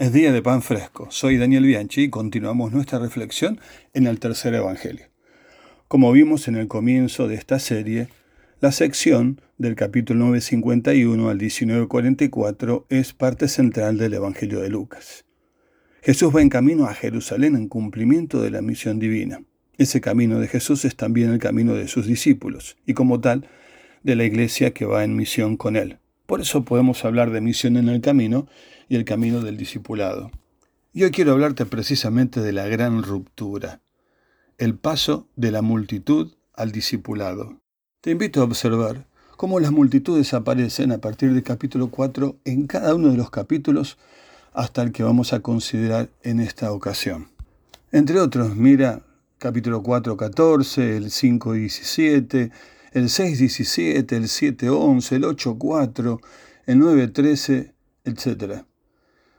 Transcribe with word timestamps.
Es 0.00 0.14
día 0.14 0.32
de 0.32 0.40
pan 0.40 0.62
fresco. 0.62 1.08
Soy 1.10 1.36
Daniel 1.36 1.66
Bianchi 1.66 2.04
y 2.04 2.08
continuamos 2.08 2.72
nuestra 2.72 2.98
reflexión 2.98 3.60
en 3.92 4.06
el 4.06 4.18
tercer 4.18 4.54
Evangelio. 4.54 5.04
Como 5.88 6.10
vimos 6.10 6.48
en 6.48 6.56
el 6.56 6.68
comienzo 6.68 7.28
de 7.28 7.34
esta 7.34 7.58
serie, 7.58 8.08
la 8.62 8.72
sección 8.72 9.42
del 9.58 9.74
capítulo 9.74 10.20
951 10.20 11.28
al 11.28 11.36
1944 11.36 12.86
es 12.88 13.12
parte 13.12 13.46
central 13.46 13.98
del 13.98 14.14
Evangelio 14.14 14.60
de 14.60 14.70
Lucas. 14.70 15.26
Jesús 16.00 16.34
va 16.34 16.40
en 16.40 16.48
camino 16.48 16.86
a 16.86 16.94
Jerusalén 16.94 17.54
en 17.54 17.68
cumplimiento 17.68 18.40
de 18.40 18.52
la 18.52 18.62
misión 18.62 19.00
divina. 19.00 19.42
Ese 19.76 20.00
camino 20.00 20.40
de 20.40 20.48
Jesús 20.48 20.86
es 20.86 20.96
también 20.96 21.30
el 21.30 21.40
camino 21.40 21.74
de 21.74 21.88
sus 21.88 22.06
discípulos 22.06 22.78
y 22.86 22.94
como 22.94 23.20
tal 23.20 23.46
de 24.02 24.16
la 24.16 24.24
iglesia 24.24 24.72
que 24.72 24.86
va 24.86 25.04
en 25.04 25.14
misión 25.14 25.58
con 25.58 25.76
él. 25.76 25.98
Por 26.30 26.42
eso 26.42 26.64
podemos 26.64 27.04
hablar 27.04 27.32
de 27.32 27.40
misión 27.40 27.76
en 27.76 27.88
el 27.88 28.00
camino 28.00 28.46
y 28.88 28.94
el 28.94 29.04
camino 29.04 29.40
del 29.40 29.56
discipulado. 29.56 30.30
Y 30.92 31.02
hoy 31.02 31.10
quiero 31.10 31.32
hablarte 31.32 31.66
precisamente 31.66 32.40
de 32.40 32.52
la 32.52 32.68
gran 32.68 33.02
ruptura, 33.02 33.80
el 34.56 34.76
paso 34.76 35.26
de 35.34 35.50
la 35.50 35.60
multitud 35.60 36.30
al 36.54 36.70
discipulado. 36.70 37.58
Te 38.00 38.12
invito 38.12 38.40
a 38.40 38.44
observar 38.44 39.08
cómo 39.36 39.58
las 39.58 39.72
multitudes 39.72 40.32
aparecen 40.32 40.92
a 40.92 40.98
partir 40.98 41.34
del 41.34 41.42
capítulo 41.42 41.88
4 41.90 42.36
en 42.44 42.68
cada 42.68 42.94
uno 42.94 43.08
de 43.08 43.16
los 43.16 43.30
capítulos 43.30 43.98
hasta 44.52 44.82
el 44.82 44.92
que 44.92 45.02
vamos 45.02 45.32
a 45.32 45.40
considerar 45.40 46.10
en 46.22 46.38
esta 46.38 46.70
ocasión. 46.70 47.26
Entre 47.90 48.20
otros, 48.20 48.54
mira 48.54 49.02
capítulo 49.38 49.82
4, 49.82 50.16
14, 50.16 50.96
el 50.96 51.10
5, 51.10 51.54
17, 51.54 52.52
el 52.92 53.04
6.17, 53.04 54.12
el 54.12 54.24
7.11, 54.24 55.12
el 55.12 55.24
8.4, 55.24 56.20
el 56.66 56.78
9.13, 56.78 57.72
etc. 58.04 58.64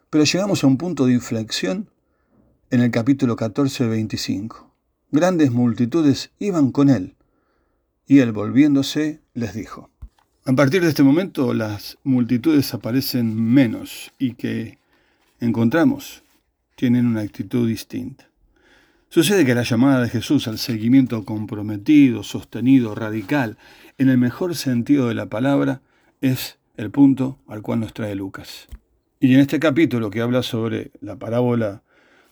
Pero 0.09 0.23
llegamos 0.23 0.63
a 0.63 0.67
un 0.67 0.77
punto 0.77 1.05
de 1.05 1.13
inflexión 1.13 1.89
en 2.69 2.81
el 2.81 2.91
capítulo 2.91 3.35
14.25. 3.35 4.65
Grandes 5.11 5.51
multitudes 5.51 6.31
iban 6.39 6.71
con 6.71 6.89
él, 6.89 7.15
y 8.07 8.20
él 8.20 8.31
volviéndose 8.31 9.20
les 9.34 9.54
dijo. 9.54 9.89
A 10.45 10.54
partir 10.54 10.81
de 10.81 10.89
este 10.89 11.04
momento 11.04 11.54
las 11.54 11.98
multitudes 12.04 12.73
aparecen 12.73 13.35
menos 13.35 14.11
y 14.17 14.33
que 14.33 14.79
encontramos 15.39 16.23
tienen 16.76 17.05
una 17.05 17.21
actitud 17.21 17.67
distinta. 17.67 18.30
Sucede 19.13 19.43
que 19.43 19.54
la 19.54 19.63
llamada 19.63 20.01
de 20.01 20.07
Jesús 20.07 20.48
al 20.48 20.57
seguimiento 20.57 21.26
comprometido, 21.26 22.23
sostenido, 22.23 22.95
radical, 22.95 23.57
en 23.98 24.07
el 24.07 24.17
mejor 24.17 24.55
sentido 24.55 25.09
de 25.09 25.15
la 25.15 25.26
palabra, 25.26 25.81
es 26.21 26.59
el 26.77 26.91
punto 26.91 27.37
al 27.49 27.62
cual 27.62 27.82
nos 27.82 27.93
trae 27.93 28.15
Lucas. 28.15 28.70
Y 29.20 29.34
en 29.34 29.41
este 29.41 29.59
capítulo 29.59 30.12
que 30.12 30.21
habla 30.21 30.43
sobre 30.43 30.91
la 31.01 31.17
parábola 31.17 31.84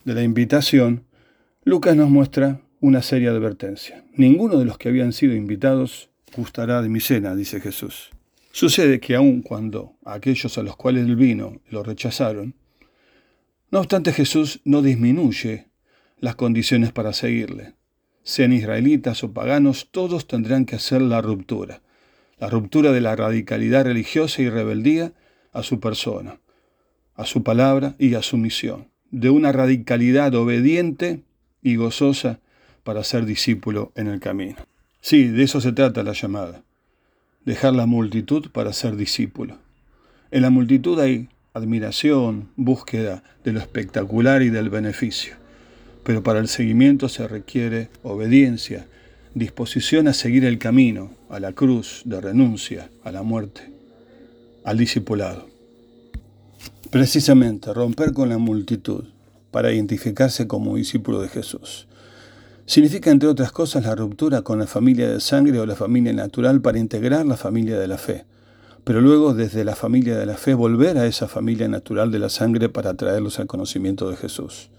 de 0.06 0.14
la 0.14 0.24
invitación, 0.24 1.04
Lucas 1.66 1.98
nos 1.98 2.10
muestra 2.10 2.62
una 2.80 3.02
seria 3.02 3.32
advertencia. 3.32 4.06
Ninguno 4.14 4.58
de 4.58 4.64
los 4.64 4.78
que 4.78 4.88
habían 4.88 5.12
sido 5.12 5.36
invitados 5.36 6.10
gustará 6.34 6.82
de 6.82 6.88
mi 6.88 7.02
cena, 7.02 7.36
dice 7.36 7.60
Jesús. 7.60 8.10
Sucede 8.54 9.02
que 9.02 9.18
aun 9.18 9.42
cuando 9.42 9.98
aquellos 10.06 10.58
a 10.58 10.64
los 10.64 10.78
cuales 10.78 11.06
él 11.06 11.18
vino 11.18 11.60
lo 11.70 11.84
rechazaron, 11.84 12.56
no 13.70 13.80
obstante 13.80 14.14
Jesús 14.14 14.62
no 14.64 14.82
disminuye 14.82 15.69
las 16.22 16.36
condiciones 16.36 16.92
para 16.92 17.14
seguirle. 17.14 17.74
Sean 18.24 18.54
israelitas 18.54 19.24
o 19.24 19.34
paganos, 19.34 19.88
todos 19.92 20.28
tendrán 20.28 20.66
que 20.66 20.76
hacer 20.76 21.02
la 21.02 21.22
ruptura. 21.22 21.82
La 22.38 22.50
ruptura 22.50 22.92
de 22.92 23.02
la 23.02 23.16
radicalidad 23.16 23.86
religiosa 23.86 24.42
y 24.42 24.50
rebeldía 24.50 25.14
a 25.52 25.64
su 25.64 25.80
persona, 25.80 26.40
a 27.16 27.26
su 27.26 27.44
palabra 27.44 27.96
y 27.98 28.14
a 28.14 28.22
su 28.22 28.38
misión. 28.38 28.90
De 29.12 29.30
una 29.30 29.52
radicalidad 29.52 30.36
obediente 30.36 31.24
y 31.62 31.76
gozosa 31.76 32.40
para 32.84 33.04
ser 33.04 33.26
discípulo 33.26 33.92
en 33.96 34.08
el 34.08 34.20
camino. 34.20 34.58
Sí, 35.02 35.28
de 35.28 35.44
eso 35.44 35.62
se 35.62 35.72
trata 35.72 36.04
la 36.04 36.14
llamada. 36.14 36.64
Dejar 37.46 37.74
la 37.74 37.86
multitud 37.86 38.52
para 38.52 38.74
ser 38.74 38.96
discípulo. 38.96 39.58
En 40.32 40.44
la 40.44 40.50
multitud 40.50 41.00
hay 41.00 41.30
admiración, 41.54 42.50
búsqueda 42.56 43.24
de 43.44 43.54
lo 43.54 43.60
espectacular 43.60 44.44
y 44.44 44.50
del 44.50 44.70
beneficio 44.70 45.40
pero 46.04 46.24
para 46.24 46.40
el 46.40 46.48
seguimiento 46.48 47.10
se 47.10 47.28
requiere 47.28 47.90
obediencia, 48.04 48.88
disposición 49.36 50.08
a 50.08 50.14
seguir 50.14 50.46
el 50.46 50.58
camino, 50.58 51.12
a 51.30 51.40
la 51.40 51.54
cruz 51.54 52.02
de 52.06 52.20
renuncia, 52.20 52.90
a 53.04 53.12
la 53.12 53.24
muerte, 53.24 53.72
al 54.64 54.78
discipulado. 54.78 55.48
Precisamente 56.90 57.74
romper 57.74 58.14
con 58.14 58.30
la 58.30 58.38
multitud 58.38 59.06
para 59.52 59.72
identificarse 59.72 60.48
como 60.48 60.76
discípulo 60.76 61.22
de 61.22 61.30
Jesús. 61.30 61.88
Significa, 62.66 63.10
entre 63.10 63.30
otras 63.30 63.52
cosas, 63.52 63.86
la 63.86 63.96
ruptura 63.96 64.44
con 64.44 64.60
la 64.60 64.68
familia 64.68 65.10
de 65.10 65.20
sangre 65.20 65.60
o 65.60 65.66
la 65.66 65.76
familia 65.76 66.14
natural 66.14 66.62
para 66.62 66.78
integrar 66.78 67.26
la 67.26 67.36
familia 67.36 67.80
de 67.80 67.88
la 67.88 67.98
fe, 67.98 68.26
pero 68.84 69.02
luego 69.02 69.34
desde 69.34 69.64
la 69.64 69.76
familia 69.76 70.18
de 70.18 70.26
la 70.26 70.38
fe 70.38 70.54
volver 70.54 70.98
a 70.98 71.08
esa 71.08 71.28
familia 71.28 71.68
natural 71.68 72.12
de 72.12 72.20
la 72.20 72.30
sangre 72.30 72.70
para 72.70 72.94
traerlos 72.94 73.40
al 73.40 73.48
conocimiento 73.48 74.10
de 74.10 74.18
Jesús. 74.18 74.70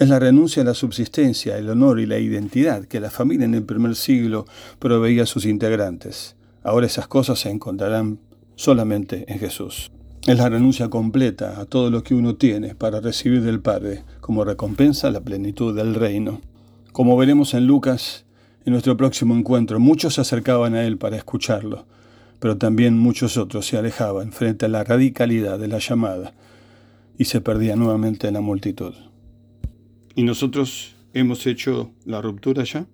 Es 0.00 0.08
la 0.08 0.18
renuncia 0.18 0.62
a 0.62 0.64
la 0.64 0.72
subsistencia, 0.72 1.58
el 1.58 1.68
honor 1.68 2.00
y 2.00 2.06
la 2.06 2.18
identidad 2.18 2.86
que 2.86 3.00
la 3.00 3.10
familia 3.10 3.44
en 3.44 3.52
el 3.52 3.64
primer 3.64 3.94
siglo 3.94 4.46
proveía 4.78 5.24
a 5.24 5.26
sus 5.26 5.44
integrantes. 5.44 6.36
Ahora 6.62 6.86
esas 6.86 7.06
cosas 7.06 7.40
se 7.40 7.50
encontrarán 7.50 8.18
solamente 8.56 9.30
en 9.30 9.38
Jesús. 9.38 9.90
Es 10.26 10.38
la 10.38 10.48
renuncia 10.48 10.88
completa 10.88 11.60
a 11.60 11.66
todo 11.66 11.90
lo 11.90 12.02
que 12.02 12.14
uno 12.14 12.36
tiene 12.36 12.74
para 12.74 13.00
recibir 13.00 13.42
del 13.42 13.60
Padre 13.60 14.02
como 14.22 14.42
recompensa 14.42 15.10
la 15.10 15.20
plenitud 15.20 15.76
del 15.76 15.94
reino. 15.94 16.40
Como 16.92 17.14
veremos 17.18 17.52
en 17.52 17.66
Lucas, 17.66 18.24
en 18.64 18.72
nuestro 18.72 18.96
próximo 18.96 19.36
encuentro, 19.36 19.80
muchos 19.80 20.14
se 20.14 20.22
acercaban 20.22 20.74
a 20.76 20.84
Él 20.84 20.96
para 20.96 21.18
escucharlo, 21.18 21.84
pero 22.38 22.56
también 22.56 22.98
muchos 22.98 23.36
otros 23.36 23.66
se 23.66 23.76
alejaban 23.76 24.32
frente 24.32 24.64
a 24.64 24.70
la 24.70 24.82
radicalidad 24.82 25.58
de 25.58 25.68
la 25.68 25.78
llamada 25.78 26.32
y 27.18 27.26
se 27.26 27.42
perdían 27.42 27.80
nuevamente 27.80 28.28
en 28.28 28.32
la 28.32 28.40
multitud. 28.40 28.94
¿Y 30.20 30.22
nosotros 30.22 30.96
hemos 31.14 31.46
hecho 31.46 31.92
la 32.04 32.20
ruptura 32.20 32.62
ya? 32.62 32.84